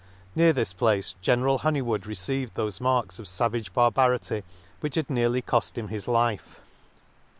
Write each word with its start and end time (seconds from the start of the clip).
Near 0.33 0.51
this 0.51 0.73
place 0.73 1.13
General 1.21 1.59
Honeywood 1.59 2.07
re 2.07 2.15
ceived 2.15 2.53
thofe 2.53 2.81
marks 2.81 3.19
of 3.19 3.27
favage 3.27 3.71
barbarity 3.71 4.41
which 4.79 4.95
had 4.95 5.11
nearly 5.11 5.43
cofl 5.43 5.77
him 5.77 5.89
his 5.89 6.07
life. 6.07 6.59